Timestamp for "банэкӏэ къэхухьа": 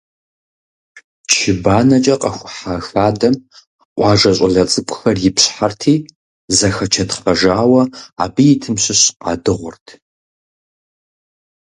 1.63-2.75